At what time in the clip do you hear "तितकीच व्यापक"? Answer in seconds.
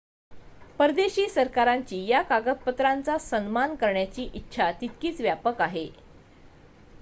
4.81-5.61